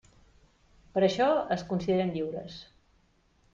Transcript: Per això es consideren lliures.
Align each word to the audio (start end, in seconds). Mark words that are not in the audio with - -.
Per 0.95 1.03
això 1.09 1.27
es 1.57 1.67
consideren 1.73 2.17
lliures. 2.17 2.59